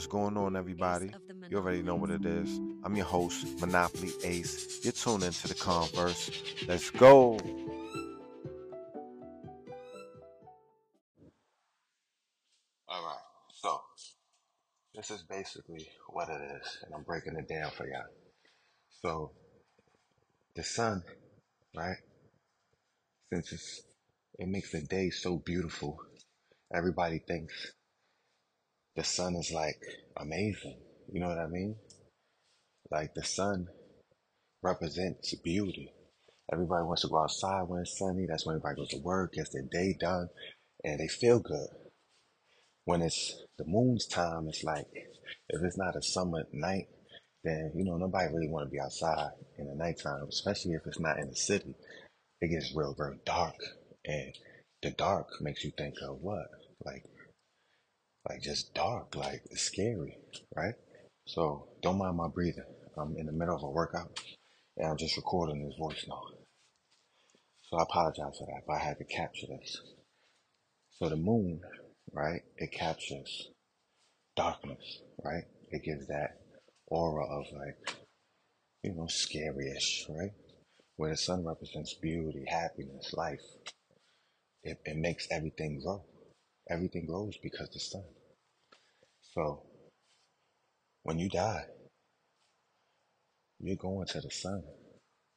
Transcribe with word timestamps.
What's 0.00 0.08
going 0.10 0.38
on, 0.38 0.56
everybody? 0.56 1.12
You 1.50 1.58
already 1.58 1.82
know 1.82 1.94
what 1.94 2.08
it 2.08 2.24
is. 2.24 2.58
I'm 2.82 2.96
your 2.96 3.04
host, 3.04 3.60
Monopoly 3.60 4.12
Ace. 4.24 4.82
You're 4.82 4.94
tuned 4.94 5.24
into 5.24 5.46
the 5.46 5.52
Converse. 5.52 6.30
Let's 6.66 6.88
go. 6.88 7.32
All 12.88 13.04
right, 13.04 13.18
so 13.52 13.78
this 14.94 15.10
is 15.10 15.22
basically 15.24 15.86
what 16.08 16.30
it 16.30 16.40
is, 16.62 16.78
and 16.82 16.94
I'm 16.94 17.02
breaking 17.02 17.36
it 17.36 17.46
down 17.46 17.70
for 17.70 17.86
y'all. 17.86 18.00
So, 19.02 19.32
the 20.56 20.62
sun, 20.62 21.02
right? 21.76 21.98
Since 23.30 23.52
it's, 23.52 23.82
it 24.38 24.48
makes 24.48 24.72
the 24.72 24.80
day 24.80 25.10
so 25.10 25.36
beautiful, 25.36 25.98
everybody 26.74 27.18
thinks 27.18 27.72
the 29.00 29.06
sun 29.06 29.34
is 29.34 29.50
like 29.50 29.80
amazing. 30.18 30.76
You 31.10 31.20
know 31.20 31.28
what 31.28 31.38
I 31.38 31.46
mean? 31.46 31.74
Like 32.90 33.14
the 33.14 33.24
sun 33.24 33.68
represents 34.62 35.34
beauty. 35.42 35.90
Everybody 36.52 36.84
wants 36.84 37.00
to 37.02 37.08
go 37.08 37.22
outside 37.22 37.62
when 37.62 37.80
it's 37.80 37.96
sunny. 37.96 38.26
That's 38.28 38.44
when 38.44 38.56
everybody 38.56 38.76
goes 38.76 38.90
to 38.90 38.98
work, 38.98 39.32
gets 39.32 39.54
their 39.54 39.64
day 39.72 39.96
done, 39.98 40.28
and 40.84 41.00
they 41.00 41.08
feel 41.08 41.38
good. 41.38 41.68
When 42.84 43.00
it's 43.00 43.42
the 43.56 43.64
moon's 43.66 44.06
time, 44.06 44.48
it's 44.48 44.64
like 44.64 44.84
if 45.48 45.62
it's 45.62 45.78
not 45.78 45.96
a 45.96 46.02
summer 46.02 46.44
night, 46.52 46.88
then 47.42 47.72
you 47.74 47.86
know 47.86 47.96
nobody 47.96 48.26
really 48.30 48.50
want 48.50 48.66
to 48.66 48.70
be 48.70 48.80
outside 48.80 49.30
in 49.56 49.66
the 49.66 49.74
nighttime, 49.76 50.26
especially 50.28 50.72
if 50.72 50.82
it's 50.84 51.00
not 51.00 51.18
in 51.18 51.30
the 51.30 51.36
city. 51.36 51.74
It 52.42 52.48
gets 52.48 52.76
real, 52.76 52.94
real 52.98 53.16
dark, 53.24 53.56
and 54.04 54.34
the 54.82 54.90
dark 54.90 55.28
makes 55.40 55.64
you 55.64 55.72
think 55.78 55.94
of 56.06 56.20
what, 56.20 56.48
like, 56.84 57.04
like 58.28 58.42
just 58.42 58.74
dark, 58.74 59.16
like 59.16 59.42
it's 59.50 59.62
scary, 59.62 60.18
right? 60.54 60.74
So 61.26 61.68
don't 61.82 61.98
mind 61.98 62.16
my 62.16 62.28
breathing. 62.28 62.64
I'm 62.96 63.16
in 63.16 63.26
the 63.26 63.32
middle 63.32 63.56
of 63.56 63.62
a 63.62 63.70
workout, 63.70 64.20
and 64.76 64.90
I'm 64.90 64.96
just 64.96 65.16
recording 65.16 65.64
this 65.64 65.78
voice 65.78 66.04
now. 66.08 66.22
So 67.62 67.78
I 67.78 67.82
apologize 67.82 68.36
for 68.38 68.46
that, 68.46 68.62
but 68.66 68.74
I 68.74 68.78
had 68.80 68.98
to 68.98 69.04
capture 69.04 69.46
this. 69.46 69.80
So 70.98 71.08
the 71.08 71.16
moon, 71.16 71.60
right? 72.12 72.42
It 72.58 72.72
captures 72.72 73.48
darkness, 74.36 75.00
right? 75.24 75.44
It 75.70 75.84
gives 75.84 76.08
that 76.08 76.40
aura 76.88 77.24
of 77.24 77.46
like, 77.52 77.96
you 78.82 78.94
know, 78.94 79.06
scary-ish, 79.06 80.06
right? 80.08 80.32
Where 80.96 81.10
the 81.10 81.16
sun 81.16 81.44
represents 81.44 81.94
beauty, 81.94 82.44
happiness, 82.48 83.14
life. 83.14 83.40
It, 84.62 84.78
it 84.84 84.96
makes 84.96 85.26
everything 85.30 85.80
grow. 85.82 86.04
Everything 86.70 87.06
grows 87.06 87.36
because 87.42 87.68
the 87.70 87.80
sun. 87.80 88.04
So 89.34 89.62
when 91.02 91.18
you 91.18 91.28
die, 91.28 91.64
you're 93.58 93.76
going 93.76 94.06
to 94.06 94.20
the 94.20 94.30
sun. 94.30 94.62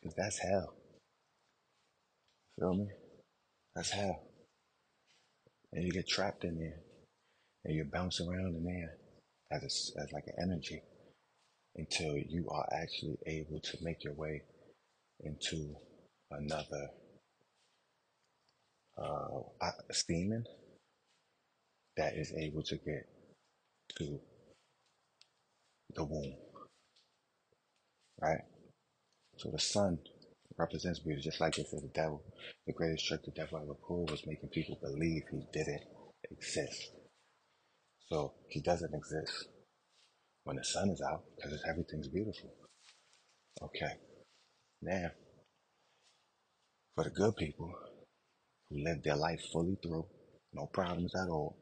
Because 0.00 0.14
that's 0.16 0.38
hell. 0.38 0.74
Feel 2.58 2.74
me? 2.74 2.86
That's 3.74 3.90
hell. 3.90 4.22
And 5.72 5.84
you 5.84 5.90
get 5.90 6.08
trapped 6.08 6.44
in 6.44 6.58
there. 6.58 6.80
And 7.64 7.74
you 7.74 7.84
bounce 7.84 8.20
around 8.20 8.54
in 8.54 8.64
there 8.64 8.96
as, 9.50 9.62
a, 9.62 10.00
as 10.02 10.12
like 10.12 10.24
an 10.28 10.34
energy 10.40 10.80
until 11.74 12.16
you 12.16 12.48
are 12.50 12.66
actually 12.72 13.18
able 13.26 13.60
to 13.60 13.76
make 13.82 14.04
your 14.04 14.14
way 14.14 14.42
into 15.20 15.74
another 16.30 16.88
uh, 18.96 19.70
steaming 19.90 20.44
that 21.96 22.14
is 22.16 22.32
able 22.38 22.62
to 22.64 22.76
get 22.76 23.08
to 23.98 24.20
the 25.94 26.04
womb, 26.04 26.34
right? 28.20 28.42
So 29.38 29.50
the 29.50 29.58
sun 29.58 29.98
represents 30.58 31.00
beauty, 31.00 31.22
just 31.22 31.40
like 31.40 31.56
they 31.56 31.64
said 31.64 31.82
the 31.82 31.88
devil. 31.94 32.22
The 32.66 32.72
greatest 32.72 33.06
trick 33.06 33.24
the 33.24 33.32
devil 33.32 33.58
ever 33.58 33.74
pulled 33.74 34.10
was 34.10 34.26
making 34.26 34.50
people 34.50 34.78
believe 34.82 35.24
he 35.30 35.42
didn't 35.52 35.82
exist. 36.30 36.92
So 38.08 38.34
he 38.48 38.60
doesn't 38.60 38.94
exist 38.94 39.48
when 40.44 40.56
the 40.56 40.64
sun 40.64 40.90
is 40.90 41.02
out 41.02 41.24
because 41.36 41.62
everything's 41.68 42.08
beautiful. 42.08 42.52
Okay, 43.62 43.94
now 44.82 45.10
for 46.94 47.04
the 47.04 47.10
good 47.10 47.36
people 47.36 47.72
who 48.70 48.84
lived 48.84 49.04
their 49.04 49.16
life 49.16 49.40
fully 49.52 49.78
through, 49.82 50.06
no 50.54 50.66
problems 50.66 51.14
at 51.14 51.28
all, 51.28 51.56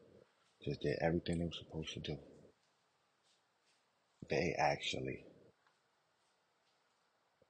just 0.65 0.81
did 0.81 0.97
everything 0.99 1.37
they 1.37 1.45
were 1.45 1.51
supposed 1.51 1.93
to 1.93 1.99
do. 1.99 2.17
They 4.29 4.55
actually 4.57 5.23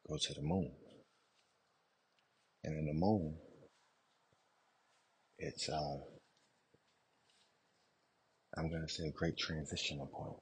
go 0.07 0.17
to 0.17 0.33
the 0.33 0.41
moon. 0.41 0.71
And 2.65 2.77
in 2.77 2.85
the 2.85 2.93
moon, 2.93 3.35
it's, 5.39 5.69
uh, 5.69 5.97
I'm 8.57 8.69
going 8.69 8.85
to 8.85 8.93
say 8.93 9.07
a 9.07 9.11
great 9.11 9.37
transitional 9.37 10.07
point. 10.07 10.37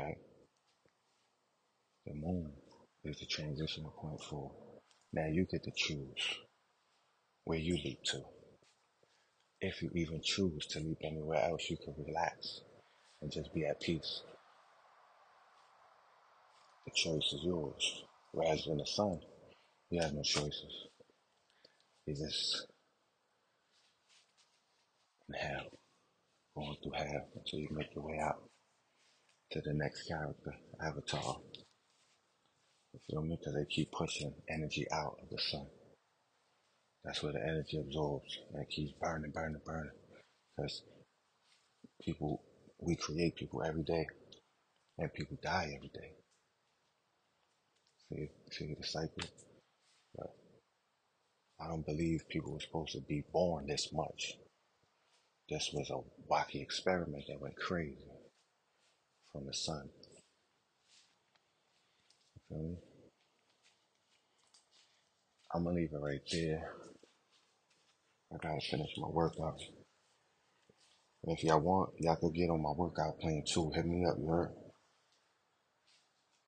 Okay? 0.00 0.16
The 2.06 2.14
moon 2.14 2.52
is 3.04 3.18
the 3.18 3.26
transitional 3.26 3.90
point 3.90 4.22
for 4.22 4.50
now 5.12 5.26
you 5.26 5.46
get 5.50 5.64
to 5.64 5.70
choose 5.76 6.38
where 7.44 7.58
you 7.58 7.74
leap 7.74 8.02
to. 8.04 8.22
If 9.60 9.82
you 9.82 9.90
even 9.94 10.20
choose 10.22 10.66
to 10.66 10.80
leap 10.80 10.98
anywhere 11.02 11.42
else, 11.50 11.68
you 11.68 11.76
can 11.76 11.94
relax 12.06 12.60
and 13.20 13.32
just 13.32 13.52
be 13.52 13.66
at 13.66 13.80
peace. 13.80 14.22
The 16.86 16.92
choice 16.94 17.32
is 17.32 17.40
yours. 17.42 18.04
Whereas 18.32 18.66
in 18.66 18.76
the 18.76 18.86
sun, 18.86 19.20
you 19.90 20.00
have 20.00 20.12
no 20.12 20.22
choices. 20.22 20.86
You 22.06 22.14
just 22.14 22.66
in 25.28 25.34
hell, 25.34 25.66
going 26.54 26.76
through 26.82 26.92
hell 26.92 27.28
until 27.34 27.58
you 27.58 27.68
make 27.72 27.94
your 27.94 28.04
way 28.04 28.18
out 28.18 28.42
to 29.50 29.60
the 29.60 29.74
next 29.74 30.06
character, 30.06 30.54
avatar. 30.80 31.38
You 32.92 33.00
feel 33.10 33.22
me? 33.22 33.36
Because 33.38 33.54
they 33.54 33.64
keep 33.64 33.92
pushing 33.92 34.34
energy 34.48 34.86
out 34.92 35.18
of 35.22 35.28
the 35.30 35.38
sun. 35.38 35.66
That's 37.08 37.22
where 37.22 37.32
the 37.32 37.40
energy 37.40 37.78
absorbs 37.78 38.38
and 38.52 38.62
it 38.62 38.68
keeps 38.68 38.92
burning, 39.00 39.30
burning, 39.30 39.62
burning. 39.64 39.92
Because 40.54 40.82
people, 42.04 42.42
we 42.80 42.96
create 42.96 43.34
people 43.34 43.62
every 43.62 43.82
day 43.82 44.06
and 44.98 45.10
people 45.14 45.38
die 45.42 45.72
every 45.74 45.88
day. 45.88 46.12
See, 48.10 48.28
see 48.50 48.74
the 48.78 48.86
cycle? 48.86 49.26
But 50.14 50.34
I 51.58 51.68
don't 51.68 51.86
believe 51.86 52.28
people 52.28 52.52
were 52.52 52.60
supposed 52.60 52.92
to 52.92 53.00
be 53.00 53.24
born 53.32 53.68
this 53.68 53.88
much. 53.90 54.34
This 55.48 55.70
was 55.72 55.88
a 55.88 56.30
wacky 56.30 56.60
experiment 56.60 57.24
that 57.28 57.40
went 57.40 57.56
crazy 57.56 58.04
from 59.32 59.46
the 59.46 59.54
sun. 59.54 59.88
Okay. 62.52 62.74
I'm 65.54 65.64
gonna 65.64 65.76
leave 65.76 65.94
it 65.94 66.00
right 66.02 66.20
there. 66.30 66.74
I 68.32 68.36
gotta 68.36 68.60
finish 68.60 68.90
my 68.98 69.08
workout. 69.08 69.60
And 71.24 71.36
if 71.36 71.44
y'all 71.44 71.60
want, 71.60 71.90
y'all 71.98 72.16
could 72.16 72.34
get 72.34 72.50
on 72.50 72.62
my 72.62 72.72
workout 72.72 73.18
plan 73.20 73.42
too. 73.46 73.70
Hit 73.74 73.86
me 73.86 74.04
up, 74.06 74.16
you 74.18 74.26
heard? 74.26 74.50